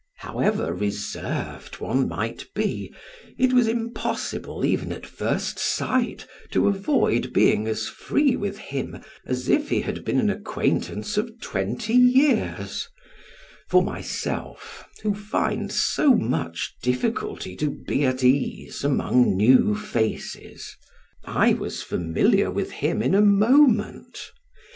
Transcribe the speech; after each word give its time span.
However 0.17 0.73
reserved 0.73 1.79
one 1.79 2.07
might 2.07 2.47
be, 2.55 2.91
it 3.37 3.53
was 3.53 3.67
impossible 3.67 4.65
even 4.65 4.91
at 4.91 5.05
first 5.05 5.59
sight 5.59 6.25
to 6.49 6.67
avoid 6.67 7.31
being 7.33 7.67
as 7.67 7.87
free 7.87 8.35
with 8.35 8.57
him 8.57 8.97
as 9.27 9.47
if 9.47 9.69
he 9.69 9.81
had 9.81 10.03
been 10.03 10.19
an 10.19 10.31
acquaintance 10.31 11.17
of 11.17 11.39
twenty 11.39 11.93
years; 11.93 12.87
for 13.69 13.83
myself, 13.83 14.85
who 15.03 15.13
find 15.13 15.71
so 15.71 16.15
much 16.15 16.73
difficulty 16.81 17.55
to 17.57 17.69
be 17.69 18.03
at 18.03 18.23
ease 18.23 18.83
among 18.83 19.37
new 19.37 19.75
faces, 19.75 20.75
I 21.25 21.53
was 21.53 21.83
familiar 21.83 22.49
with 22.49 22.71
him 22.71 23.03
in 23.03 23.13
a 23.13 23.21
moment. 23.21 24.31